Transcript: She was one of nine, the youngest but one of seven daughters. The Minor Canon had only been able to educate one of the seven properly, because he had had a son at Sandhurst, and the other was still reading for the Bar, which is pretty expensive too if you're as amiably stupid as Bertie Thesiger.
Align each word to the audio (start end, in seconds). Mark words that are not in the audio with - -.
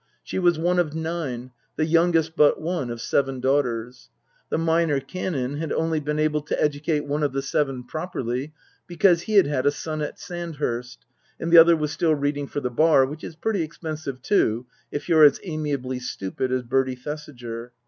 She 0.23 0.39
was 0.39 0.57
one 0.57 0.79
of 0.79 0.95
nine, 0.95 1.51
the 1.75 1.85
youngest 1.85 2.35
but 2.35 2.59
one 2.59 2.89
of 2.89 2.99
seven 2.99 3.39
daughters. 3.39 4.09
The 4.49 4.57
Minor 4.57 4.99
Canon 4.99 5.57
had 5.57 5.71
only 5.71 5.99
been 5.99 6.17
able 6.17 6.41
to 6.41 6.59
educate 6.59 7.01
one 7.05 7.21
of 7.21 7.33
the 7.33 7.43
seven 7.43 7.83
properly, 7.83 8.51
because 8.87 9.21
he 9.21 9.33
had 9.33 9.45
had 9.45 9.67
a 9.67 9.69
son 9.71 10.01
at 10.01 10.17
Sandhurst, 10.19 11.05
and 11.39 11.51
the 11.53 11.59
other 11.59 11.75
was 11.77 11.91
still 11.91 12.15
reading 12.15 12.47
for 12.47 12.61
the 12.61 12.71
Bar, 12.71 13.05
which 13.05 13.23
is 13.23 13.35
pretty 13.35 13.61
expensive 13.61 14.23
too 14.23 14.65
if 14.91 15.07
you're 15.07 15.23
as 15.23 15.39
amiably 15.43 15.99
stupid 15.99 16.51
as 16.51 16.63
Bertie 16.63 16.95
Thesiger. 16.95 17.71